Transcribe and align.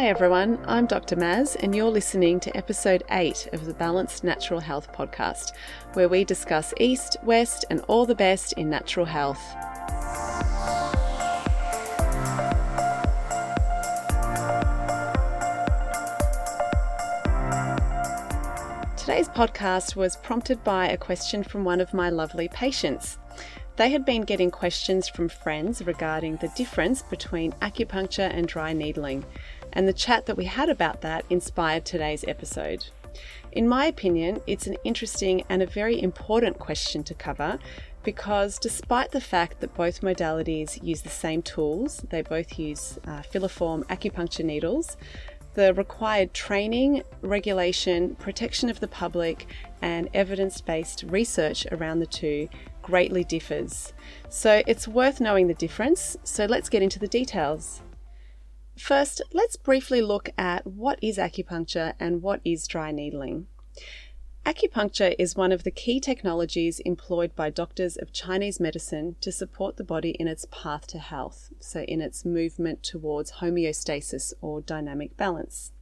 Hi 0.00 0.08
everyone, 0.08 0.58
I'm 0.66 0.86
Dr. 0.86 1.14
Maz, 1.14 1.56
and 1.62 1.76
you're 1.76 1.90
listening 1.90 2.40
to 2.40 2.56
episode 2.56 3.04
8 3.10 3.50
of 3.52 3.66
the 3.66 3.74
Balanced 3.74 4.24
Natural 4.24 4.58
Health 4.58 4.90
podcast, 4.94 5.52
where 5.92 6.08
we 6.08 6.24
discuss 6.24 6.72
East, 6.80 7.18
West, 7.22 7.66
and 7.68 7.82
all 7.86 8.06
the 8.06 8.14
best 8.14 8.54
in 8.54 8.70
natural 8.70 9.04
health. 9.04 9.42
Today's 18.96 19.28
podcast 19.28 19.96
was 19.96 20.16
prompted 20.16 20.64
by 20.64 20.88
a 20.88 20.96
question 20.96 21.44
from 21.44 21.62
one 21.62 21.82
of 21.82 21.92
my 21.92 22.08
lovely 22.08 22.48
patients. 22.48 23.18
They 23.76 23.90
had 23.90 24.04
been 24.04 24.22
getting 24.22 24.50
questions 24.50 25.08
from 25.08 25.28
friends 25.28 25.82
regarding 25.86 26.36
the 26.36 26.48
difference 26.48 27.02
between 27.02 27.52
acupuncture 27.62 28.30
and 28.30 28.46
dry 28.46 28.72
needling, 28.74 29.24
and 29.72 29.86
the 29.86 29.92
chat 29.92 30.26
that 30.26 30.36
we 30.36 30.44
had 30.44 30.68
about 30.68 31.00
that 31.02 31.24
inspired 31.30 31.84
today's 31.84 32.24
episode. 32.26 32.86
In 33.52 33.68
my 33.68 33.86
opinion, 33.86 34.40
it's 34.46 34.66
an 34.66 34.76
interesting 34.84 35.42
and 35.48 35.62
a 35.62 35.66
very 35.66 36.00
important 36.00 36.58
question 36.58 37.02
to 37.04 37.14
cover 37.14 37.58
because 38.02 38.58
despite 38.58 39.10
the 39.10 39.20
fact 39.20 39.60
that 39.60 39.74
both 39.74 40.00
modalities 40.00 40.82
use 40.82 41.02
the 41.02 41.08
same 41.08 41.42
tools, 41.42 42.04
they 42.10 42.22
both 42.22 42.58
use 42.58 42.98
uh, 43.06 43.22
filiform 43.22 43.84
acupuncture 43.86 44.44
needles, 44.44 44.96
the 45.54 45.74
required 45.74 46.32
training, 46.32 47.02
regulation, 47.22 48.14
protection 48.16 48.70
of 48.70 48.80
the 48.80 48.88
public, 48.88 49.46
and 49.82 50.08
evidence 50.14 50.60
based 50.60 51.04
research 51.08 51.66
around 51.72 51.98
the 51.98 52.06
two 52.06 52.48
greatly 52.82 53.24
differs. 53.24 53.92
So 54.28 54.62
it's 54.66 54.86
worth 54.86 55.20
knowing 55.20 55.48
the 55.48 55.54
difference. 55.54 56.16
So 56.24 56.46
let's 56.46 56.68
get 56.68 56.82
into 56.82 56.98
the 56.98 57.08
details. 57.08 57.82
First, 58.80 59.20
let's 59.32 59.56
briefly 59.56 60.00
look 60.00 60.30
at 60.38 60.66
what 60.66 60.98
is 61.02 61.18
acupuncture 61.18 61.92
and 62.00 62.22
what 62.22 62.40
is 62.44 62.66
dry 62.66 62.90
needling. 62.90 63.46
Acupuncture 64.46 65.14
is 65.18 65.36
one 65.36 65.52
of 65.52 65.64
the 65.64 65.70
key 65.70 66.00
technologies 66.00 66.80
employed 66.80 67.36
by 67.36 67.50
doctors 67.50 67.98
of 67.98 68.12
Chinese 68.12 68.58
medicine 68.58 69.16
to 69.20 69.30
support 69.30 69.76
the 69.76 69.84
body 69.84 70.12
in 70.18 70.26
its 70.26 70.46
path 70.50 70.86
to 70.88 70.98
health, 70.98 71.50
so 71.60 71.82
in 71.82 72.00
its 72.00 72.24
movement 72.24 72.82
towards 72.82 73.32
homeostasis 73.32 74.32
or 74.40 74.62
dynamic 74.62 75.14
balance. 75.16 75.72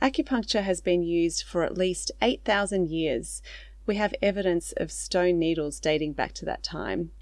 Acupuncture 0.00 0.62
has 0.62 0.80
been 0.80 1.02
used 1.02 1.42
for 1.42 1.64
at 1.64 1.76
least 1.76 2.10
8,000 2.22 2.88
years, 2.88 3.42
we 3.86 3.96
have 3.96 4.14
evidence 4.20 4.72
of 4.76 4.90
stone 4.90 5.38
needles 5.38 5.78
dating 5.78 6.12
back 6.12 6.32
to 6.34 6.44
that 6.44 6.62
time. 6.62 7.12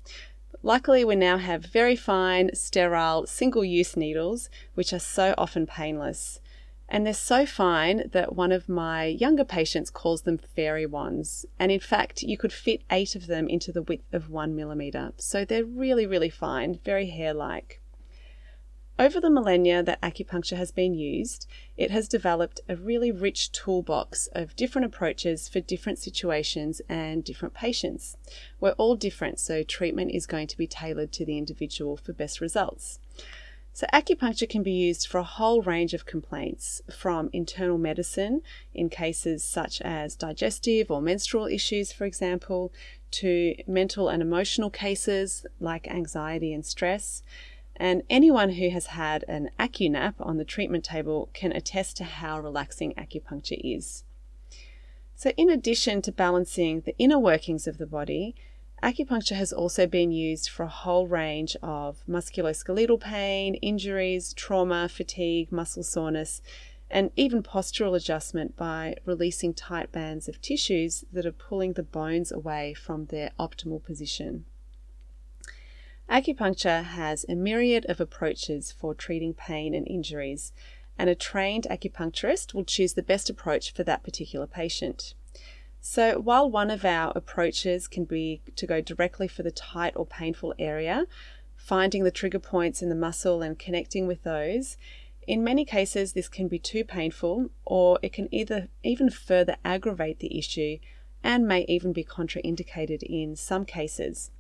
Luckily, 0.67 1.05
we 1.05 1.15
now 1.15 1.37
have 1.37 1.67
very 1.67 1.95
fine, 1.95 2.49
sterile, 2.55 3.27
single 3.27 3.67
use 3.67 3.99
needles, 3.99 4.49
which 4.73 4.95
are 4.95 4.99
so 4.99 5.35
often 5.37 5.67
painless. 5.67 6.41
And 6.89 7.05
they're 7.05 7.13
so 7.13 7.45
fine 7.45 8.09
that 8.13 8.35
one 8.35 8.51
of 8.51 8.67
my 8.67 9.05
younger 9.05 9.45
patients 9.45 9.91
calls 9.91 10.23
them 10.23 10.39
fairy 10.39 10.87
wands. 10.87 11.45
And 11.59 11.71
in 11.71 11.81
fact, 11.81 12.23
you 12.23 12.39
could 12.39 12.51
fit 12.51 12.81
eight 12.91 13.15
of 13.15 13.27
them 13.27 13.47
into 13.47 13.73
the 13.73 13.83
width 13.83 14.15
of 14.15 14.31
one 14.31 14.57
millimeter. 14.57 15.13
So 15.19 15.45
they're 15.45 15.67
really, 15.67 16.07
really 16.07 16.31
fine, 16.31 16.81
very 16.83 17.11
hair 17.11 17.35
like. 17.35 17.83
Over 18.97 19.21
the 19.21 19.31
millennia 19.31 19.83
that 19.83 20.01
acupuncture 20.03 20.57
has 20.57 20.71
been 20.71 20.95
used, 20.95 21.49
it 21.77 21.91
has 21.91 22.07
developed 22.07 22.61
a 22.69 22.77
really 22.77 23.11
rich 23.11 23.51
toolbox 23.51 24.29
of 24.33 24.55
different 24.55 24.87
approaches 24.87 25.49
for 25.49 25.59
different 25.59 25.99
situations 25.99 26.81
and 26.89 27.25
different 27.25 27.55
patients. 27.55 28.17
We're 28.61 28.71
all 28.73 28.95
different, 28.95 29.41
so 29.41 29.65
treatment 29.65 30.13
is 30.13 30.29
going 30.29 30.47
to 30.47 30.57
be 30.57 30.69
tailored 30.69 31.11
to 31.13 31.25
the 31.25 31.39
individual 31.39 31.97
for 31.97 32.13
best 32.13 32.41
results. 32.41 33.01
So, 33.73 33.89
acupuncture 33.93 34.49
can 34.49 34.63
be 34.63 34.71
used 34.71 35.09
for 35.09 35.19
a 35.19 35.25
whole 35.25 35.61
range 35.61 35.95
of 35.95 36.07
complaints, 36.07 36.81
from 36.97 37.31
internal 37.33 37.77
medicine 37.77 38.43
in 38.73 38.89
cases 38.89 39.43
such 39.43 39.81
as 39.81 40.15
digestive 40.15 40.93
or 40.93 41.03
menstrual 41.03 41.47
issues, 41.47 41.91
for 41.91 42.05
example, 42.05 42.73
to 43.11 43.57
mental 43.67 44.09
and 44.09 44.23
emotional 44.23 44.71
cases 44.71 45.45
like 45.59 45.89
anxiety 45.89 46.55
and 46.55 46.65
stress 46.65 47.25
and 47.77 48.03
anyone 48.09 48.51
who 48.51 48.71
has 48.71 48.87
had 48.87 49.25
an 49.29 49.51
AcuNap 49.59 50.15
on 50.21 50.37
the 50.37 50.45
treatment 50.45 50.85
table 50.85 51.31
can 51.33 51.53
attest 51.53 51.97
to 51.97 52.05
how 52.05 52.39
relaxing 52.39 52.95
acupuncture 52.95 53.61
is. 53.63 54.05
So, 55.17 55.31
in 55.37 55.51
addition 55.51 56.03
to 56.03 56.13
balancing 56.13 56.81
the 56.81 56.97
inner 56.99 57.19
workings 57.19 57.67
of 57.67 57.79
the 57.79 57.87
body, 57.87 58.35
acupuncture 58.83 59.37
has 59.37 59.53
also 59.53 59.87
been 59.87 60.11
used 60.11 60.49
for 60.49 60.65
a 60.65 60.69
whole 60.69 61.07
range 61.07 61.57
of 61.63 62.03
musculoskeletal 62.09 63.01
pain, 63.01 63.55
injuries, 63.57 64.35
trauma, 64.35 64.89
fatigue, 64.89 65.51
muscle 65.51 65.83
soreness, 65.83 66.43
and 66.91 67.11
even 67.17 67.43
postural 67.43 67.97
adjustment 67.97 68.57
by 68.57 68.95
releasing 69.05 69.55
tight 69.55 69.91
bands 69.91 70.29
of 70.29 70.41
tissues 70.41 71.05
that 71.13 71.27
are 71.27 71.33
pulling 71.33 71.73
the 71.73 71.83
bones 71.83 72.31
away 72.31 72.75
from 72.75 73.07
their 73.07 73.31
optimal 73.39 73.83
position. 73.83 74.45
Acupuncture 76.09 76.85
has 76.85 77.25
a 77.29 77.35
myriad 77.35 77.87
of 77.89 78.01
approaches 78.01 78.71
for 78.71 78.95
treating 78.95 79.35
pain 79.35 79.75
and 79.75 79.89
injuries, 79.89 80.53
and 80.99 81.09
a 81.09 81.15
trained 81.15 81.67
acupuncturist 81.71 82.55
will 82.55 82.65
choose 82.65 82.93
the 82.93 83.03
best 83.03 83.31
approach 83.31 83.73
for 83.73 83.83
that 83.85 84.05
particular 84.05 84.47
patient. 84.47 85.15
So, 85.81 86.19
while 86.19 86.51
one 86.51 86.71
of 86.71 86.85
our 86.85 87.13
approaches 87.15 87.89
can 87.89 88.05
be 88.05 88.43
to 88.57 88.67
go 88.67 88.81
directly 88.81 89.29
for 89.29 89.43
the 89.43 89.51
tight 89.51 89.95
or 89.97 90.07
painful 90.07 90.55
area, 90.59 91.07
finding 91.57 92.05
the 92.05 92.11
trigger 92.11 92.39
points 92.39 92.83
in 92.83 92.91
the 92.91 92.95
muscle 92.95 93.43
and 93.43 93.59
connecting 93.59 94.07
with 94.07 94.23
those, 94.23 94.77
in 95.27 95.43
many 95.43 95.65
cases 95.65 96.13
this 96.13 96.29
can 96.29 96.49
be 96.49 96.59
too 96.59 96.85
painful 96.85 97.49
or 97.65 97.99
it 98.03 98.13
can 98.13 98.33
either 98.33 98.69
even 98.83 99.09
further 99.09 99.57
aggravate 99.65 100.19
the 100.19 100.39
issue 100.39 100.79
and 101.23 101.49
may 101.49 101.65
even 101.67 101.93
be 101.93 102.05
contraindicated 102.05 103.03
in 103.03 103.35
some 103.35 103.65
cases. 103.65 104.31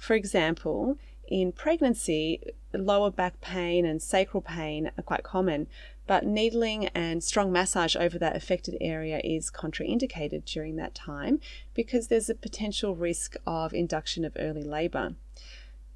For 0.00 0.14
example, 0.14 0.96
in 1.28 1.52
pregnancy, 1.52 2.40
lower 2.72 3.10
back 3.10 3.38
pain 3.42 3.84
and 3.84 4.00
sacral 4.00 4.40
pain 4.40 4.90
are 4.96 5.02
quite 5.02 5.22
common, 5.22 5.66
but 6.06 6.24
needling 6.24 6.86
and 6.88 7.22
strong 7.22 7.52
massage 7.52 7.94
over 7.94 8.18
that 8.18 8.34
affected 8.34 8.78
area 8.80 9.20
is 9.22 9.50
contraindicated 9.50 10.46
during 10.46 10.76
that 10.76 10.94
time 10.94 11.38
because 11.74 12.08
there's 12.08 12.30
a 12.30 12.34
potential 12.34 12.96
risk 12.96 13.36
of 13.46 13.74
induction 13.74 14.24
of 14.24 14.32
early 14.38 14.64
labour. 14.64 15.16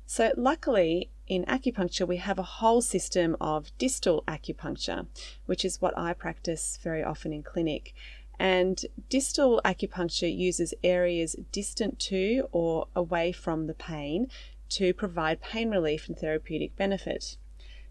So, 0.05 0.33
luckily, 0.37 1.09
in 1.27 1.47
acupuncture, 1.47 2.07
we 2.07 2.19
have 2.19 2.39
a 2.39 2.43
whole 2.61 2.83
system 2.83 3.39
of 3.41 3.77
distal 3.79 4.23
acupuncture, 4.29 5.07
which 5.47 5.65
is 5.65 5.81
what 5.81 5.97
I 5.97 6.13
practice 6.13 6.79
very 6.83 7.03
often 7.03 7.33
in 7.33 7.43
clinic. 7.43 7.95
And 8.39 8.85
distal 9.09 9.61
acupuncture 9.65 10.35
uses 10.35 10.75
areas 10.83 11.37
distant 11.53 11.99
to 12.01 12.49
or 12.53 12.89
away 12.95 13.33
from 13.33 13.67
the 13.67 13.75
pain 13.75 14.29
to 14.71 14.93
provide 14.93 15.41
pain 15.41 15.71
relief 15.71 16.09
and 16.09 16.19
therapeutic 16.19 16.77
benefit. 16.77 17.37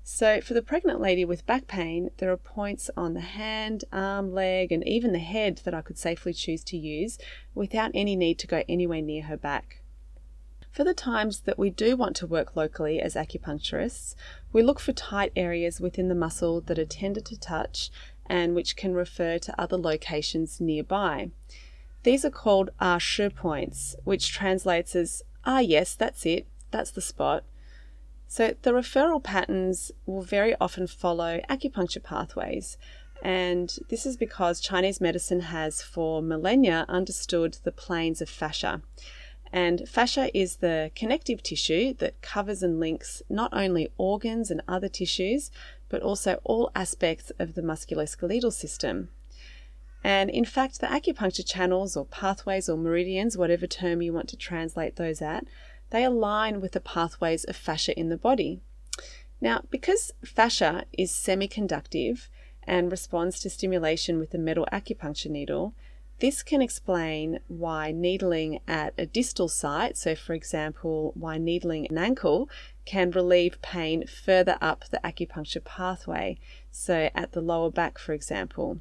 So, 0.05 0.41
for 0.41 0.53
the 0.53 0.61
pregnant 0.61 0.99
lady 0.99 1.23
with 1.23 1.45
back 1.45 1.65
pain, 1.65 2.09
there 2.17 2.29
are 2.31 2.37
points 2.37 2.89
on 2.97 3.13
the 3.13 3.21
hand, 3.21 3.85
arm, 3.93 4.33
leg, 4.33 4.73
and 4.73 4.85
even 4.85 5.13
the 5.13 5.19
head 5.19 5.61
that 5.63 5.73
I 5.73 5.81
could 5.81 5.97
safely 5.97 6.33
choose 6.33 6.61
to 6.65 6.77
use 6.77 7.17
without 7.55 7.91
any 7.93 8.17
need 8.17 8.37
to 8.39 8.47
go 8.47 8.63
anywhere 8.67 9.01
near 9.01 9.23
her 9.23 9.37
back. 9.37 9.81
For 10.73 10.83
the 10.83 10.93
times 10.93 11.41
that 11.41 11.59
we 11.59 11.69
do 11.69 11.95
want 11.95 12.15
to 12.17 12.27
work 12.27 12.55
locally 12.55 12.99
as 12.99 13.13
acupuncturists, 13.13 14.15
we 14.51 14.63
look 14.63 14.79
for 14.79 14.91
tight 14.91 15.31
areas 15.35 15.79
within 15.79 16.09
the 16.09 16.15
muscle 16.15 16.59
that 16.61 16.79
are 16.79 16.85
tender 16.85 17.21
to 17.21 17.39
touch 17.39 17.91
and 18.25 18.55
which 18.55 18.75
can 18.75 18.93
refer 18.93 19.37
to 19.39 19.61
other 19.61 19.77
locations 19.77 20.61
nearby. 20.61 21.29
These 22.03 22.25
are 22.25 22.29
called 22.29 22.69
Ah 22.79 22.97
Shi 22.97 23.29
points, 23.29 23.95
which 24.03 24.31
translates 24.31 24.95
as 24.95 25.23
Ah, 25.45 25.59
yes, 25.59 25.95
that's 25.95 26.25
it, 26.25 26.47
that's 26.71 26.91
the 26.91 27.01
spot. 27.01 27.43
So 28.27 28.55
the 28.61 28.71
referral 28.71 29.21
patterns 29.21 29.91
will 30.05 30.23
very 30.23 30.55
often 30.59 30.87
follow 30.87 31.41
acupuncture 31.49 32.01
pathways. 32.01 32.77
And 33.21 33.77
this 33.89 34.05
is 34.05 34.17
because 34.17 34.59
Chinese 34.59 34.99
medicine 34.99 35.41
has 35.41 35.81
for 35.81 36.21
millennia 36.21 36.85
understood 36.89 37.57
the 37.63 37.71
planes 37.71 38.21
of 38.21 38.29
fascia. 38.29 38.81
And 39.51 39.87
fascia 39.87 40.35
is 40.35 40.57
the 40.57 40.91
connective 40.95 41.43
tissue 41.43 41.93
that 41.99 42.21
covers 42.21 42.63
and 42.63 42.79
links 42.79 43.21
not 43.29 43.53
only 43.53 43.93
organs 43.97 44.49
and 44.49 44.63
other 44.67 44.89
tissues, 44.89 45.51
but 45.93 46.01
also 46.01 46.41
all 46.43 46.71
aspects 46.73 47.31
of 47.37 47.53
the 47.53 47.61
musculoskeletal 47.61 48.51
system. 48.51 49.09
And 50.03 50.27
in 50.31 50.43
fact, 50.43 50.81
the 50.81 50.87
acupuncture 50.87 51.45
channels 51.45 51.95
or 51.95 52.05
pathways 52.05 52.67
or 52.67 52.77
meridians, 52.77 53.37
whatever 53.37 53.67
term 53.67 54.01
you 54.01 54.11
want 54.11 54.27
to 54.29 54.35
translate 54.35 54.95
those 54.95 55.21
at, 55.21 55.45
they 55.91 56.03
align 56.03 56.61
with 56.61 56.71
the 56.71 56.79
pathways 56.79 57.43
of 57.43 57.55
fascia 57.55 57.95
in 57.95 58.09
the 58.09 58.17
body. 58.17 58.59
Now, 59.39 59.61
because 59.69 60.11
fascia 60.25 60.85
is 60.97 61.11
semiconductive 61.11 62.27
and 62.63 62.89
responds 62.89 63.39
to 63.41 63.51
stimulation 63.51 64.17
with 64.17 64.33
a 64.33 64.39
metal 64.39 64.67
acupuncture 64.73 65.29
needle, 65.29 65.75
this 66.21 66.41
can 66.41 66.63
explain 66.63 67.39
why 67.47 67.91
needling 67.91 68.61
at 68.67 68.95
a 68.97 69.05
distal 69.05 69.47
site, 69.47 69.95
so 69.95 70.15
for 70.15 70.33
example, 70.33 71.11
why 71.13 71.37
needling 71.37 71.85
an 71.85 71.99
ankle 71.99 72.49
can 72.85 73.11
relieve 73.11 73.61
pain 73.61 74.05
further 74.07 74.57
up 74.61 74.85
the 74.89 74.99
acupuncture 75.03 75.63
pathway. 75.63 76.37
so 76.71 77.09
at 77.13 77.31
the 77.33 77.41
lower 77.41 77.69
back, 77.69 77.97
for 77.97 78.13
example. 78.13 78.79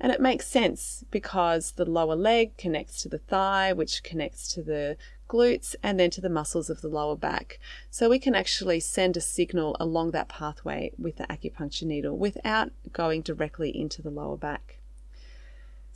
And 0.00 0.10
it 0.10 0.20
makes 0.20 0.46
sense 0.46 1.04
because 1.10 1.72
the 1.72 1.84
lower 1.84 2.16
leg 2.16 2.56
connects 2.56 3.02
to 3.02 3.08
the 3.08 3.18
thigh, 3.18 3.72
which 3.72 4.02
connects 4.02 4.52
to 4.54 4.62
the 4.62 4.96
glutes 5.28 5.74
and 5.82 5.98
then 5.98 6.10
to 6.10 6.20
the 6.20 6.28
muscles 6.28 6.68
of 6.70 6.80
the 6.80 6.88
lower 6.88 7.16
back. 7.16 7.58
So 7.90 8.08
we 8.08 8.18
can 8.18 8.34
actually 8.34 8.80
send 8.80 9.16
a 9.16 9.20
signal 9.20 9.76
along 9.80 10.10
that 10.12 10.28
pathway 10.28 10.92
with 10.98 11.16
the 11.16 11.24
acupuncture 11.24 11.84
needle 11.84 12.16
without 12.16 12.70
going 12.92 13.22
directly 13.22 13.70
into 13.70 14.02
the 14.02 14.10
lower 14.10 14.36
back. 14.36 14.78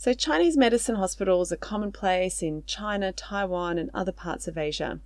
So, 0.00 0.12
Chinese 0.14 0.56
medicine 0.56 0.94
hospitals 0.94 1.50
are 1.50 1.56
commonplace 1.56 2.40
in 2.40 2.62
China, 2.66 3.10
Taiwan, 3.10 3.78
and 3.78 3.90
other 3.93 4.12
parts 4.12 4.46
of 4.46 4.56
Asia. 4.56 5.00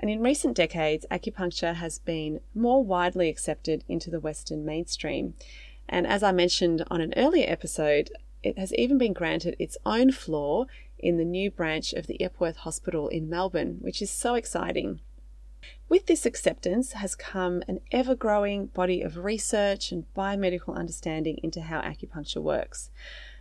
And 0.00 0.10
in 0.10 0.22
recent 0.22 0.56
decades, 0.56 1.04
acupuncture 1.10 1.74
has 1.74 1.98
been 1.98 2.40
more 2.54 2.82
widely 2.82 3.28
accepted 3.28 3.84
into 3.86 4.10
the 4.10 4.18
Western 4.18 4.64
mainstream. 4.64 5.34
And 5.88 6.06
as 6.06 6.22
I 6.22 6.32
mentioned 6.32 6.82
on 6.90 7.02
an 7.02 7.12
earlier 7.16 7.44
episode, 7.46 8.10
it 8.42 8.58
has 8.58 8.72
even 8.74 8.96
been 8.96 9.12
granted 9.12 9.56
its 9.58 9.76
own 9.84 10.10
floor 10.10 10.66
in 10.98 11.18
the 11.18 11.24
new 11.24 11.50
branch 11.50 11.92
of 11.92 12.06
the 12.06 12.20
Epworth 12.22 12.56
Hospital 12.56 13.08
in 13.08 13.28
Melbourne, 13.28 13.76
which 13.80 14.00
is 14.00 14.10
so 14.10 14.34
exciting. 14.34 15.00
With 15.90 16.06
this 16.06 16.24
acceptance 16.24 16.92
has 16.92 17.14
come 17.14 17.62
an 17.68 17.80
ever 17.92 18.14
growing 18.14 18.66
body 18.66 19.02
of 19.02 19.18
research 19.18 19.92
and 19.92 20.06
biomedical 20.16 20.74
understanding 20.74 21.38
into 21.42 21.60
how 21.60 21.82
acupuncture 21.82 22.40
works. 22.40 22.90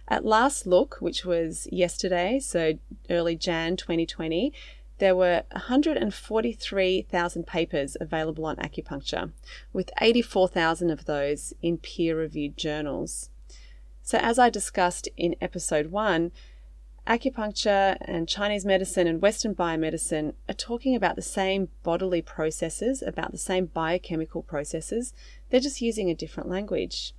At 0.09 0.25
last 0.25 0.65
look, 0.65 0.97
which 0.99 1.23
was 1.23 1.67
yesterday, 1.71 2.39
so 2.39 2.73
early 3.09 3.35
Jan 3.35 3.77
2020, 3.77 4.51
there 4.99 5.15
were 5.15 5.43
143,000 5.51 7.47
papers 7.47 7.97
available 7.99 8.45
on 8.45 8.57
acupuncture, 8.57 9.31
with 9.73 9.89
84,000 9.99 10.89
of 10.89 11.05
those 11.05 11.53
in 11.61 11.77
peer 11.77 12.17
reviewed 12.17 12.57
journals. 12.57 13.29
So, 14.03 14.17
as 14.17 14.37
I 14.39 14.49
discussed 14.49 15.07
in 15.17 15.35
episode 15.41 15.87
one, 15.87 16.31
acupuncture 17.07 17.97
and 18.01 18.27
Chinese 18.27 18.65
medicine 18.65 19.07
and 19.07 19.21
Western 19.21 19.55
biomedicine 19.55 20.33
are 20.47 20.53
talking 20.53 20.95
about 20.95 21.15
the 21.15 21.21
same 21.21 21.69
bodily 21.83 22.21
processes, 22.21 23.01
about 23.01 23.31
the 23.31 23.37
same 23.37 23.65
biochemical 23.67 24.43
processes. 24.43 25.13
They're 25.49 25.59
just 25.59 25.81
using 25.81 26.09
a 26.09 26.15
different 26.15 26.49
language. 26.49 27.13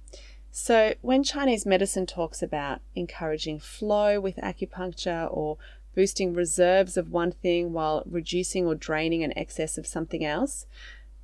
So, 0.52 0.94
when 1.00 1.22
Chinese 1.22 1.64
medicine 1.64 2.06
talks 2.06 2.42
about 2.42 2.80
encouraging 2.94 3.60
flow 3.60 4.20
with 4.20 4.36
acupuncture 4.36 5.28
or 5.30 5.58
boosting 5.94 6.34
reserves 6.34 6.96
of 6.96 7.10
one 7.10 7.32
thing 7.32 7.72
while 7.72 8.02
reducing 8.06 8.66
or 8.66 8.74
draining 8.74 9.22
an 9.22 9.36
excess 9.36 9.76
of 9.76 9.86
something 9.86 10.24
else, 10.24 10.66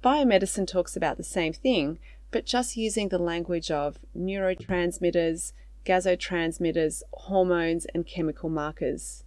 biomedicine 0.03 0.67
talks 0.67 0.97
about 0.97 1.17
the 1.17 1.25
same 1.25 1.53
thing, 1.53 1.99
but 2.31 2.47
just 2.47 2.77
using 2.77 3.09
the 3.09 3.19
language 3.19 3.71
of 3.71 3.99
neurotransmitters, 4.17 5.53
gasotransmitters, 5.85 7.03
hormones, 7.13 7.87
and 7.95 8.07
chemical 8.07 8.51
markers. 8.51 9.25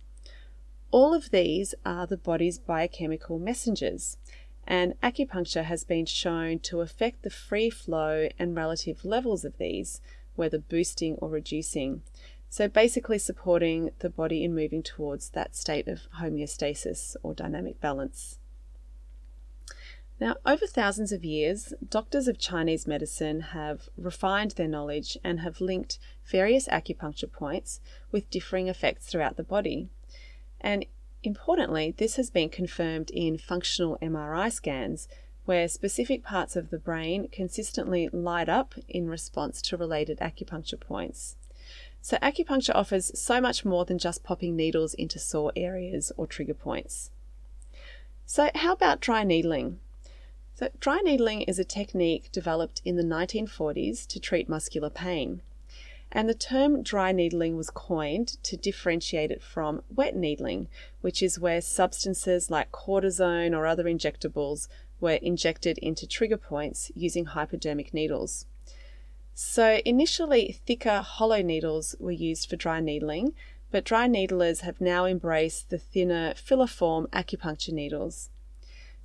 All 0.91 1.13
of 1.13 1.31
these 1.31 1.75
are 1.85 2.05
the 2.05 2.17
body's 2.17 2.57
biochemical 2.57 3.39
messengers, 3.39 4.17
and 4.67 4.99
acupuncture 5.01 5.63
has 5.63 5.83
been 5.83 6.05
shown 6.05 6.59
to 6.59 6.81
affect 6.81 7.23
the 7.23 7.29
free 7.29 7.69
flow 7.69 8.27
and 8.37 8.55
relative 8.55 9.05
levels 9.05 9.45
of 9.45 9.57
these, 9.57 10.01
whether 10.35 10.59
boosting 10.59 11.15
or 11.15 11.29
reducing. 11.29 12.01
So, 12.51 12.67
basically, 12.67 13.19
supporting 13.19 13.91
the 13.99 14.09
body 14.09 14.43
in 14.43 14.55
moving 14.55 14.81
towards 14.81 15.29
that 15.29 15.55
state 15.55 15.87
of 15.87 16.07
homeostasis 16.19 17.15
or 17.21 17.33
dynamic 17.35 17.79
balance. 17.79 18.39
Now, 20.19 20.35
over 20.45 20.67
thousands 20.67 21.13
of 21.13 21.23
years, 21.23 21.73
doctors 21.87 22.27
of 22.27 22.37
Chinese 22.37 22.85
medicine 22.85 23.39
have 23.39 23.87
refined 23.95 24.51
their 24.51 24.67
knowledge 24.67 25.17
and 25.23 25.39
have 25.39 25.61
linked 25.61 25.97
various 26.25 26.67
acupuncture 26.67 27.31
points 27.31 27.79
with 28.11 28.29
differing 28.29 28.67
effects 28.67 29.05
throughout 29.05 29.37
the 29.37 29.43
body. 29.43 29.87
And 30.59 30.85
importantly, 31.23 31.93
this 31.97 32.17
has 32.17 32.29
been 32.29 32.49
confirmed 32.49 33.11
in 33.11 33.37
functional 33.37 33.97
MRI 34.01 34.51
scans, 34.51 35.07
where 35.45 35.69
specific 35.69 36.23
parts 36.23 36.57
of 36.57 36.69
the 36.69 36.79
brain 36.79 37.29
consistently 37.31 38.09
light 38.11 38.49
up 38.49 38.75
in 38.89 39.07
response 39.07 39.61
to 39.61 39.77
related 39.77 40.19
acupuncture 40.19 40.79
points. 40.79 41.37
So, 42.01 42.17
acupuncture 42.17 42.75
offers 42.75 43.11
so 43.19 43.41
much 43.41 43.65
more 43.65 43.85
than 43.85 43.99
just 43.99 44.23
popping 44.23 44.55
needles 44.55 44.93
into 44.93 45.19
sore 45.19 45.51
areas 45.55 46.11
or 46.17 46.27
trigger 46.27 46.53
points. 46.53 47.11
So, 48.25 48.49
how 48.55 48.73
about 48.73 49.01
dry 49.01 49.23
needling? 49.23 49.79
So, 50.53 50.69
dry 50.79 50.99
needling 50.99 51.41
is 51.43 51.59
a 51.59 51.63
technique 51.63 52.31
developed 52.31 52.81
in 52.85 52.95
the 52.95 53.03
1940s 53.03 54.07
to 54.07 54.19
treat 54.19 54.49
muscular 54.49 54.89
pain. 54.89 55.41
And 56.11 56.27
the 56.27 56.33
term 56.33 56.81
dry 56.81 57.11
needling 57.11 57.55
was 57.55 57.69
coined 57.69 58.41
to 58.43 58.57
differentiate 58.57 59.29
it 59.29 59.43
from 59.43 59.83
wet 59.93 60.15
needling, 60.15 60.67
which 61.01 61.21
is 61.21 61.39
where 61.39 61.61
substances 61.61 62.49
like 62.49 62.71
cortisone 62.71 63.55
or 63.55 63.67
other 63.67 63.83
injectables 63.83 64.67
were 64.99 65.19
injected 65.21 65.77
into 65.77 66.07
trigger 66.07 66.37
points 66.37 66.91
using 66.95 67.25
hypodermic 67.25 67.93
needles. 67.93 68.45
So, 69.41 69.79
initially, 69.85 70.59
thicker 70.65 70.99
hollow 70.99 71.41
needles 71.41 71.95
were 71.97 72.11
used 72.11 72.49
for 72.49 72.57
dry 72.57 72.81
needling, 72.81 73.35
but 73.71 73.85
dry 73.85 74.05
needlers 74.05 74.59
have 74.61 74.81
now 74.81 75.05
embraced 75.05 75.69
the 75.69 75.77
thinner 75.77 76.33
filiform 76.33 77.07
acupuncture 77.11 77.71
needles. 77.71 78.31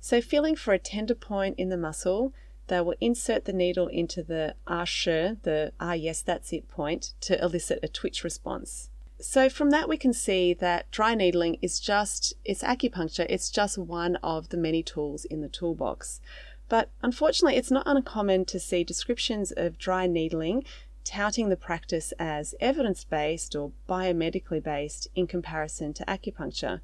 So, 0.01 0.19
feeling 0.19 0.57
for 0.57 0.73
a 0.73 0.77
tender 0.77 1.15
point 1.15 1.57
in 1.57 1.69
the 1.69 1.77
muscle, 1.77 2.33
they 2.67 2.81
will 2.81 2.95
insert 2.99 3.45
the 3.45 3.53
needle 3.53 3.87
into 3.87 4.23
the 4.23 4.55
ah 4.67 4.83
shi, 4.83 5.37
the 5.43 5.71
ah 5.79 5.93
yes, 5.93 6.21
that's 6.21 6.51
it 6.51 6.67
point, 6.67 7.13
to 7.21 7.41
elicit 7.41 7.79
a 7.81 7.87
twitch 7.87 8.21
response. 8.21 8.89
So 9.21 9.47
from 9.47 9.69
that 9.69 9.87
we 9.87 9.95
can 9.95 10.11
see 10.11 10.53
that 10.55 10.91
dry 10.91 11.15
needling 11.15 11.57
is 11.61 11.79
just 11.79 12.33
it's 12.43 12.61
acupuncture, 12.61 13.25
it's 13.29 13.49
just 13.49 13.77
one 13.77 14.17
of 14.17 14.49
the 14.49 14.57
many 14.57 14.83
tools 14.83 15.23
in 15.23 15.39
the 15.39 15.47
toolbox. 15.47 16.19
But 16.67 16.89
unfortunately 17.01 17.57
it's 17.57 17.71
not 17.71 17.87
uncommon 17.87 18.45
to 18.45 18.59
see 18.59 18.83
descriptions 18.83 19.51
of 19.51 19.77
dry 19.77 20.07
needling 20.07 20.63
touting 21.05 21.49
the 21.49 21.55
practice 21.55 22.11
as 22.19 22.55
evidence-based 22.59 23.55
or 23.55 23.71
biomedically 23.87 24.61
based 24.61 25.07
in 25.15 25.27
comparison 25.27 25.93
to 25.93 26.05
acupuncture. 26.05 26.81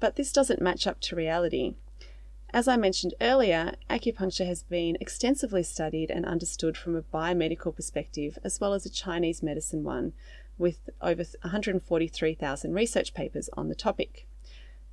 But 0.00 0.16
this 0.16 0.32
doesn't 0.32 0.62
match 0.62 0.86
up 0.86 1.00
to 1.02 1.16
reality. 1.16 1.74
As 2.50 2.66
I 2.66 2.78
mentioned 2.78 3.12
earlier, 3.20 3.74
acupuncture 3.90 4.46
has 4.46 4.62
been 4.62 4.96
extensively 5.00 5.62
studied 5.62 6.10
and 6.10 6.24
understood 6.24 6.78
from 6.78 6.96
a 6.96 7.02
biomedical 7.02 7.76
perspective 7.76 8.38
as 8.42 8.58
well 8.58 8.72
as 8.72 8.86
a 8.86 8.90
Chinese 8.90 9.42
medicine 9.42 9.84
one, 9.84 10.14
with 10.56 10.88
over 11.02 11.24
143,000 11.42 12.72
research 12.72 13.12
papers 13.12 13.50
on 13.52 13.68
the 13.68 13.74
topic. 13.74 14.26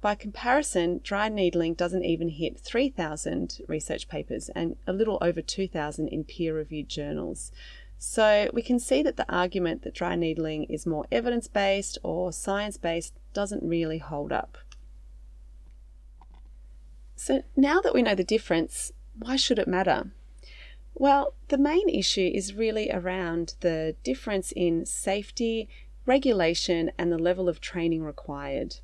By 0.02 0.16
comparison, 0.16 1.02
dry 1.04 1.30
needling 1.30 1.74
doesn't 1.74 2.06
even 2.06 2.30
hit 2.30 2.60
3,000 2.60 3.60
research 3.68 4.08
papers 4.08 4.50
and 4.50 4.76
a 4.86 4.94
little 4.94 5.18
over 5.22 5.42
2,000 5.42 6.08
in 6.08 6.24
peer 6.24 6.56
reviewed 6.56 6.90
journals. 6.90 7.52
So 7.98 8.50
we 8.54 8.62
can 8.62 8.80
see 8.80 9.02
that 9.04 9.18
the 9.18 9.32
argument 9.34 9.82
that 9.82 9.96
dry 9.96 10.16
needling 10.16 10.66
is 10.66 10.86
more 10.86 11.08
evidence 11.12 11.48
based 11.48 11.98
or 12.04 12.32
science 12.32 12.78
based 12.78 13.16
doesn't 13.34 13.64
really 13.64 13.98
hold 13.98 14.32
up. 14.32 14.58
So 17.16 17.44
now 17.56 17.82
that 17.82 17.94
we 17.94 18.04
know 18.04 18.16
the 18.16 18.24
difference, 18.24 18.92
why 19.18 19.38
should 19.38 19.58
it 19.58 19.68
matter? 19.68 20.12
Well, 20.94 21.34
the 21.48 21.58
main 21.58 21.90
issue 21.90 22.32
is 22.34 22.54
really 22.54 22.92
around 22.92 23.56
the 23.62 23.96
difference 24.04 24.52
in 24.52 24.86
safety, 24.86 25.68
regulation, 26.06 26.92
and 26.98 27.12
the 27.12 27.18
level 27.18 27.50
of 27.50 27.60
training 27.60 28.04
required. 28.04 28.78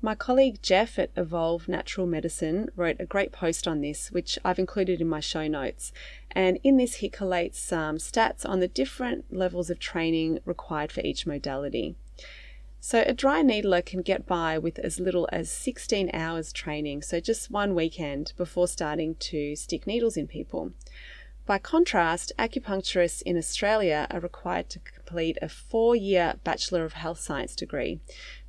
My 0.00 0.14
colleague 0.14 0.62
Jeff 0.62 0.96
at 0.96 1.10
Evolve 1.16 1.66
Natural 1.66 2.06
Medicine 2.06 2.68
wrote 2.76 3.00
a 3.00 3.04
great 3.04 3.32
post 3.32 3.66
on 3.66 3.80
this, 3.80 4.12
which 4.12 4.38
I've 4.44 4.60
included 4.60 5.00
in 5.00 5.08
my 5.08 5.18
show 5.18 5.48
notes. 5.48 5.92
And 6.30 6.60
in 6.62 6.76
this, 6.76 6.96
he 6.96 7.10
collates 7.10 7.56
some 7.56 7.96
stats 7.96 8.48
on 8.48 8.60
the 8.60 8.68
different 8.68 9.24
levels 9.32 9.70
of 9.70 9.80
training 9.80 10.38
required 10.44 10.92
for 10.92 11.00
each 11.00 11.26
modality. 11.26 11.96
So, 12.80 13.02
a 13.04 13.12
dry 13.12 13.42
needler 13.42 13.82
can 13.82 14.02
get 14.02 14.24
by 14.24 14.56
with 14.56 14.78
as 14.78 15.00
little 15.00 15.28
as 15.32 15.50
16 15.50 16.10
hours 16.14 16.52
training, 16.52 17.02
so 17.02 17.18
just 17.18 17.50
one 17.50 17.74
weekend 17.74 18.34
before 18.36 18.68
starting 18.68 19.16
to 19.16 19.56
stick 19.56 19.84
needles 19.84 20.16
in 20.16 20.28
people. 20.28 20.70
By 21.48 21.56
contrast, 21.56 22.30
acupuncturists 22.38 23.22
in 23.22 23.38
Australia 23.38 24.06
are 24.10 24.20
required 24.20 24.68
to 24.68 24.80
complete 24.80 25.38
a 25.40 25.48
four 25.48 25.96
year 25.96 26.34
Bachelor 26.44 26.84
of 26.84 26.92
Health 26.92 27.20
Science 27.20 27.56
degree, 27.56 28.00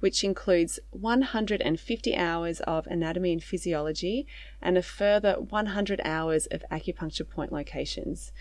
which 0.01 0.22
includes 0.22 0.82
150 0.89 2.18
hours 2.18 2.60
of 2.60 2.88
anatomy 2.88 3.32
and 3.32 3.41
physiology 3.41 4.27
and 4.62 4.77
a 4.77 4.82
further 4.82 5.36
100 5.36 6.01
hours 6.03 6.46
of 6.48 6.65
acupuncture 6.70 7.25
point 7.25 7.53
locations. 7.53 8.34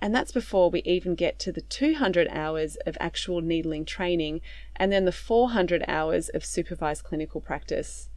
And 0.00 0.14
that's 0.14 0.30
before 0.30 0.70
we 0.70 0.82
even 0.82 1.16
get 1.16 1.40
to 1.40 1.50
the 1.50 1.62
200 1.62 2.28
hours 2.30 2.76
of 2.86 2.96
actual 3.00 3.40
needling 3.40 3.84
training 3.84 4.42
and 4.76 4.92
then 4.92 5.06
the 5.06 5.10
400 5.10 5.84
hours 5.88 6.28
of 6.28 6.44
supervised 6.44 7.02
clinical 7.02 7.40
practice. 7.40 8.10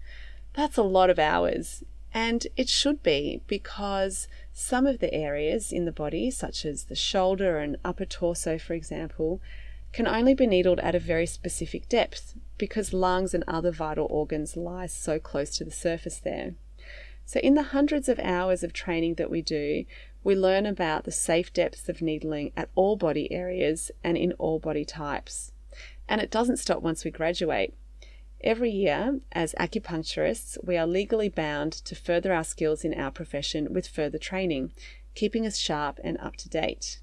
That's 0.54 0.78
a 0.78 0.84
lot 0.84 1.10
of 1.10 1.18
hours. 1.18 1.84
And 2.20 2.48
it 2.58 2.68
should 2.68 3.04
be 3.04 3.44
because 3.46 4.28
some 4.52 4.88
of 4.88 4.98
the 4.98 5.14
areas 5.14 5.72
in 5.72 5.86
the 5.86 5.92
body, 5.92 6.32
such 6.32 6.66
as 6.66 6.86
the 6.86 6.96
shoulder 6.96 7.60
and 7.60 7.78
upper 7.86 8.06
torso, 8.06 8.58
for 8.58 8.74
example, 8.74 9.40
can 9.94 10.08
only 10.08 10.34
be 10.34 10.48
needled 10.48 10.80
at 10.80 10.96
a 10.96 11.00
very 11.00 11.28
specific 11.28 11.88
depth 11.88 12.34
because 12.58 12.92
lungs 12.92 13.36
and 13.36 13.44
other 13.48 13.70
vital 13.70 14.08
organs 14.10 14.58
lie 14.58 14.88
so 14.88 15.20
close 15.20 15.56
to 15.58 15.64
the 15.64 15.70
surface 15.70 16.18
there. 16.18 16.56
So, 17.24 17.40
in 17.42 17.54
the 17.54 17.70
hundreds 17.78 18.10
of 18.10 18.18
hours 18.18 18.64
of 18.64 18.74
training 18.74 19.14
that 19.16 19.30
we 19.30 19.44
do, 19.44 19.86
we 20.24 20.34
learn 20.34 20.66
about 20.66 21.04
the 21.04 21.12
safe 21.12 21.54
depths 21.54 21.88
of 21.88 22.02
needling 22.02 22.52
at 22.58 22.70
all 22.74 22.96
body 22.96 23.32
areas 23.32 23.92
and 24.04 24.18
in 24.18 24.32
all 24.40 24.58
body 24.58 24.86
types. 24.86 25.52
And 26.10 26.20
it 26.20 26.32
doesn't 26.32 26.58
stop 26.58 26.82
once 26.82 27.06
we 27.06 27.12
graduate. 27.12 27.76
Every 28.42 28.70
year, 28.70 29.20
as 29.32 29.56
acupuncturists, 29.60 30.58
we 30.64 30.78
are 30.78 30.86
legally 30.86 31.30
bound 31.30 31.74
to 31.74 31.96
further 31.96 32.34
our 32.34 32.44
skills 32.44 32.84
in 32.84 32.94
our 32.94 33.12
profession 33.12 33.74
with 33.74 33.88
further 33.88 34.20
training, 34.20 34.74
keeping 35.16 35.46
us 35.46 35.58
sharp 35.58 36.00
and 36.04 36.18
up 36.20 36.36
to 36.38 36.50
date. 36.50 37.00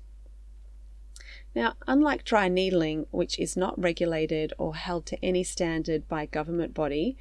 Now, 1.55 1.75
unlike 1.87 2.25
dry 2.25 2.49
needling, 2.49 3.07
which 3.11 3.39
is 3.39 3.57
not 3.57 3.81
regulated 3.81 4.53
or 4.59 4.77
held 4.77 5.07
to 5.07 5.25
any 5.25 5.43
standard 5.45 6.09
by 6.09 6.27
government 6.27 6.73
body, 6.73 7.17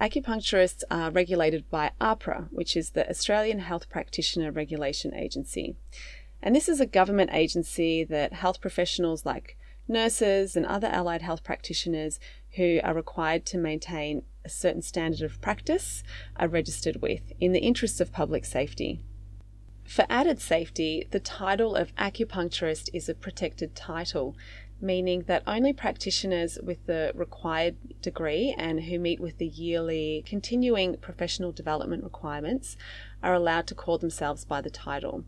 acupuncturists 0.00 0.82
are 0.90 1.10
regulated 1.10 1.68
by 1.70 1.92
AHPRA, 2.00 2.48
which 2.50 2.76
is 2.76 2.90
the 2.90 3.08
Australian 3.08 3.60
Health 3.60 3.90
Practitioner 3.90 4.50
Regulation 4.50 5.14
Agency. 5.14 5.76
And 6.42 6.56
this 6.56 6.68
is 6.68 6.80
a 6.80 6.86
government 6.86 7.30
agency 7.32 8.04
that 8.04 8.32
health 8.32 8.60
professionals 8.60 9.26
like 9.26 9.58
nurses 9.88 10.56
and 10.56 10.66
other 10.66 10.88
allied 10.88 11.22
health 11.22 11.42
practitioners 11.42 12.18
who 12.56 12.80
are 12.82 12.94
required 12.94 13.44
to 13.46 13.58
maintain 13.58 14.22
a 14.44 14.48
certain 14.48 14.82
standard 14.82 15.22
of 15.22 15.40
practice 15.40 16.02
are 16.36 16.48
registered 16.48 17.02
with 17.02 17.32
in 17.40 17.52
the 17.52 17.60
interests 17.60 18.00
of 18.00 18.12
public 18.12 18.44
safety. 18.44 19.00
For 19.84 20.06
added 20.08 20.40
safety, 20.40 21.08
the 21.10 21.20
title 21.20 21.74
of 21.74 21.94
acupuncturist 21.96 22.88
is 22.92 23.08
a 23.08 23.14
protected 23.14 23.74
title, 23.74 24.36
meaning 24.80 25.24
that 25.26 25.42
only 25.46 25.72
practitioners 25.72 26.58
with 26.62 26.86
the 26.86 27.12
required 27.14 27.76
degree 28.00 28.54
and 28.56 28.84
who 28.84 28.98
meet 28.98 29.20
with 29.20 29.38
the 29.38 29.48
yearly 29.48 30.22
continuing 30.26 30.96
professional 30.96 31.52
development 31.52 32.04
requirements 32.04 32.76
are 33.22 33.34
allowed 33.34 33.66
to 33.66 33.74
call 33.74 33.98
themselves 33.98 34.44
by 34.44 34.60
the 34.60 34.70
title. 34.70 35.24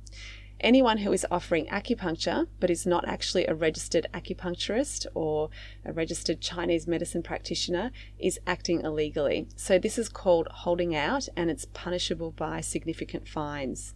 Anyone 0.63 0.99
who 0.99 1.13
is 1.13 1.27
offering 1.29 1.67
acupuncture 1.67 2.47
but 2.61 2.71
is 2.71 2.87
not 2.87 3.07
actually 3.09 3.47
a 3.47 3.55
registered 3.55 4.07
acupuncturist 4.15 5.07
or 5.13 5.51
a 5.85 5.93
registered 5.93 6.41
Chinese 6.41 6.87
medicine 6.87 7.23
practitioner 7.23 7.91
is 8.17 8.39
acting 8.47 8.81
illegally. 8.83 9.49
So, 9.57 9.79
this 9.79 9.99
is 9.99 10.09
called 10.09 10.47
holding 10.49 10.95
out 10.95 11.29
and 11.37 11.51
it's 11.51 11.65
punishable 11.65 12.31
by 12.31 12.61
significant 12.61 13.27
fines. 13.27 13.95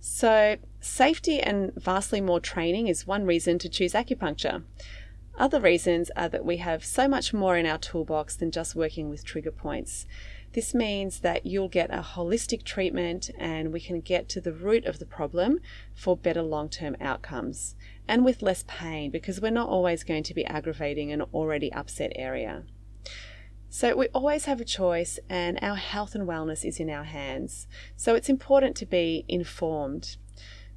So, 0.00 0.56
safety 0.80 1.40
and 1.40 1.72
vastly 1.74 2.22
more 2.22 2.40
training 2.40 2.88
is 2.88 3.06
one 3.06 3.26
reason 3.26 3.58
to 3.58 3.68
choose 3.68 3.92
acupuncture. 3.92 4.62
Other 5.36 5.60
reasons 5.60 6.10
are 6.16 6.28
that 6.30 6.44
we 6.44 6.58
have 6.58 6.84
so 6.84 7.08
much 7.08 7.34
more 7.34 7.58
in 7.58 7.66
our 7.66 7.78
toolbox 7.78 8.36
than 8.36 8.50
just 8.50 8.74
working 8.74 9.10
with 9.10 9.24
trigger 9.24 9.50
points. 9.50 10.06
This 10.54 10.72
means 10.72 11.18
that 11.18 11.44
you'll 11.44 11.68
get 11.68 11.92
a 11.92 12.00
holistic 12.00 12.62
treatment 12.62 13.28
and 13.36 13.72
we 13.72 13.80
can 13.80 14.00
get 14.00 14.28
to 14.28 14.40
the 14.40 14.52
root 14.52 14.84
of 14.84 15.00
the 15.00 15.04
problem 15.04 15.58
for 15.96 16.16
better 16.16 16.42
long 16.42 16.68
term 16.68 16.94
outcomes 17.00 17.74
and 18.06 18.24
with 18.24 18.40
less 18.40 18.62
pain 18.68 19.10
because 19.10 19.40
we're 19.40 19.50
not 19.50 19.68
always 19.68 20.04
going 20.04 20.22
to 20.22 20.32
be 20.32 20.44
aggravating 20.44 21.10
an 21.10 21.22
already 21.22 21.72
upset 21.72 22.12
area. 22.14 22.62
So, 23.68 23.96
we 23.96 24.06
always 24.14 24.44
have 24.44 24.60
a 24.60 24.64
choice, 24.64 25.18
and 25.28 25.58
our 25.60 25.74
health 25.74 26.14
and 26.14 26.28
wellness 26.28 26.64
is 26.64 26.78
in 26.78 26.88
our 26.88 27.02
hands. 27.02 27.66
So, 27.96 28.14
it's 28.14 28.28
important 28.28 28.76
to 28.76 28.86
be 28.86 29.24
informed. 29.26 30.16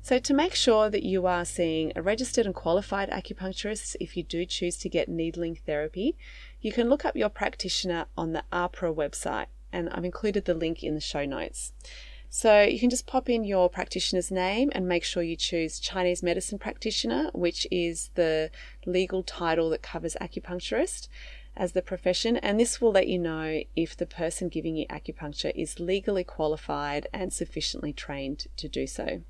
So, 0.02 0.18
to 0.18 0.34
make 0.34 0.56
sure 0.56 0.90
that 0.90 1.04
you 1.04 1.28
are 1.28 1.46
seeing 1.46 1.94
a 1.96 2.02
registered 2.02 2.48
and 2.48 2.56
qualified 2.56 3.12
acupuncturist 3.12 3.96
if 4.00 4.18
you 4.18 4.24
do 4.24 4.44
choose 4.48 4.78
to 4.78 4.90
get 4.90 5.08
needling 5.08 5.54
therapy, 5.54 6.18
you 6.60 6.72
can 6.72 6.90
look 6.90 7.06
up 7.06 7.16
your 7.16 7.30
practitioner 7.30 8.08
on 8.18 8.34
the 8.34 8.44
AHPRA 8.52 8.96
website 8.96 9.46
and 9.72 9.90
I've 9.90 10.06
included 10.06 10.46
the 10.46 10.54
link 10.54 10.84
in 10.84 10.96
the 10.96 11.02
show 11.02 11.26
notes. 11.26 11.74
So 12.30 12.62
you 12.62 12.80
can 12.80 12.90
just 12.90 13.08
pop 13.08 13.30
in 13.30 13.46
your 13.46 13.70
practitioner's 13.70 14.32
name 14.32 14.70
and 14.74 14.88
make 14.88 15.04
sure 15.04 15.24
you 15.24 15.38
choose 15.38 15.80
Chinese 15.80 16.22
medicine 16.22 16.60
practitioner, 16.60 17.32
which 17.34 17.66
is 17.72 18.10
the 18.16 18.52
legal 18.86 19.24
title 19.24 19.70
that 19.70 19.82
covers 19.82 20.18
acupuncturist 20.20 21.08
as 21.56 21.72
the 21.72 21.82
profession, 21.82 22.38
and 22.38 22.60
this 22.60 22.80
will 22.80 22.92
let 22.92 23.08
you 23.08 23.18
know 23.18 23.62
if 23.76 23.98
the 23.98 24.06
person 24.06 24.48
giving 24.48 24.76
you 24.76 24.86
acupuncture 24.88 25.52
is 25.56 25.80
legally 25.80 26.24
qualified 26.24 27.08
and 27.12 27.34
sufficiently 27.34 27.92
trained 27.92 28.46
to 28.58 28.68
do 28.70 28.86
so. 28.86 29.22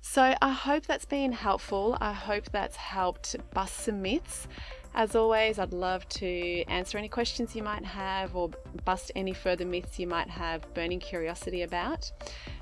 So, 0.00 0.34
I 0.40 0.52
hope 0.52 0.86
that's 0.86 1.04
been 1.04 1.32
helpful. 1.32 1.98
I 2.00 2.12
hope 2.12 2.50
that's 2.50 2.76
helped 2.76 3.36
bust 3.52 3.76
some 3.76 4.02
myths 4.02 4.48
as 4.94 5.14
always, 5.14 5.58
I'd 5.58 5.72
love 5.72 6.08
to 6.08 6.64
answer 6.64 6.98
any 6.98 7.08
questions 7.08 7.54
you 7.54 7.62
might 7.62 7.84
have 7.84 8.34
or 8.34 8.50
bust 8.84 9.12
any 9.14 9.32
further 9.32 9.64
myths 9.64 9.98
you 9.98 10.06
might 10.06 10.28
have 10.28 10.62
burning 10.74 10.98
curiosity 10.98 11.62
about. 11.62 12.10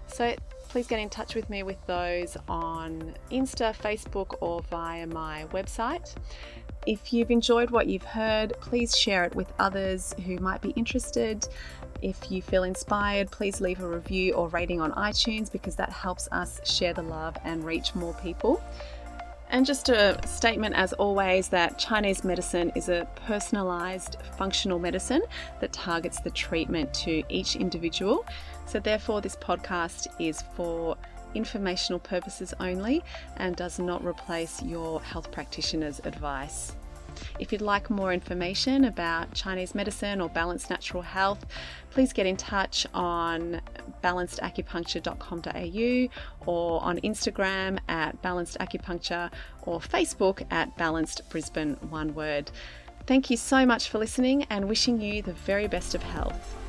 So 0.06 0.34
please 0.68 0.86
get 0.86 1.00
in 1.00 1.08
touch 1.08 1.34
with 1.34 1.48
me 1.48 1.62
with 1.62 1.78
those 1.86 2.36
on 2.48 3.14
Insta, 3.30 3.74
Facebook, 3.74 4.36
or 4.40 4.60
via 4.62 5.06
my 5.06 5.46
website. 5.52 6.14
If 6.86 7.12
you've 7.12 7.30
enjoyed 7.30 7.70
what 7.70 7.86
you've 7.86 8.04
heard, 8.04 8.52
please 8.60 8.96
share 8.96 9.24
it 9.24 9.34
with 9.34 9.52
others 9.58 10.14
who 10.26 10.36
might 10.38 10.60
be 10.60 10.70
interested. 10.70 11.48
If 12.02 12.30
you 12.30 12.42
feel 12.42 12.64
inspired, 12.64 13.30
please 13.30 13.60
leave 13.60 13.80
a 13.80 13.88
review 13.88 14.34
or 14.34 14.48
rating 14.48 14.80
on 14.80 14.92
iTunes 14.92 15.50
because 15.50 15.76
that 15.76 15.90
helps 15.90 16.28
us 16.30 16.60
share 16.64 16.92
the 16.92 17.02
love 17.02 17.36
and 17.44 17.64
reach 17.64 17.94
more 17.94 18.14
people. 18.14 18.62
And 19.48 19.64
just 19.64 19.88
a 19.88 20.18
statement, 20.26 20.74
as 20.74 20.92
always, 20.94 21.48
that 21.48 21.78
Chinese 21.78 22.24
medicine 22.24 22.72
is 22.74 22.88
a 22.88 23.06
personalized 23.26 24.16
functional 24.36 24.78
medicine 24.78 25.22
that 25.60 25.72
targets 25.72 26.20
the 26.20 26.30
treatment 26.30 26.92
to 26.94 27.22
each 27.28 27.54
individual. 27.54 28.26
So, 28.66 28.80
therefore, 28.80 29.20
this 29.20 29.36
podcast 29.36 30.08
is 30.18 30.42
for 30.56 30.96
informational 31.34 32.00
purposes 32.00 32.54
only 32.58 33.04
and 33.36 33.54
does 33.54 33.78
not 33.78 34.04
replace 34.04 34.62
your 34.62 35.00
health 35.00 35.30
practitioner's 35.30 36.00
advice. 36.04 36.74
If 37.38 37.52
you'd 37.52 37.60
like 37.60 37.90
more 37.90 38.12
information 38.12 38.84
about 38.84 39.34
Chinese 39.34 39.74
medicine 39.74 40.20
or 40.20 40.28
balanced 40.28 40.70
natural 40.70 41.02
health, 41.02 41.44
please 41.90 42.12
get 42.12 42.26
in 42.26 42.36
touch 42.36 42.86
on 42.94 43.60
balancedacupuncture.com.au 44.02 46.08
or 46.46 46.82
on 46.82 46.98
Instagram 47.00 47.78
at 47.88 48.20
balancedacupuncture 48.22 49.30
or 49.62 49.80
Facebook 49.80 50.46
at 50.50 50.76
balanced 50.76 51.28
Brisbane, 51.30 51.74
one 51.90 52.14
word. 52.14 52.50
Thank 53.06 53.30
you 53.30 53.36
so 53.36 53.64
much 53.64 53.88
for 53.88 53.98
listening 53.98 54.44
and 54.50 54.68
wishing 54.68 55.00
you 55.00 55.22
the 55.22 55.32
very 55.32 55.68
best 55.68 55.94
of 55.94 56.02
health. 56.02 56.65